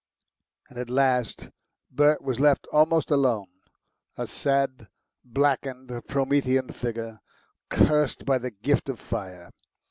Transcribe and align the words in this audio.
And 0.67 0.79
at 0.79 0.89
last 0.89 1.49
Bert 1.91 2.23
was 2.23 2.39
left 2.39 2.65
almost 2.71 3.11
alone, 3.11 3.49
a 4.17 4.25
sad, 4.25 4.87
blackened 5.23 5.91
Promethean 6.07 6.69
figure, 6.69 7.19
cursed 7.69 8.25
by 8.25 8.39
the 8.39 8.49
gift 8.49 8.89
of 8.89 8.99
fire. 8.99 9.51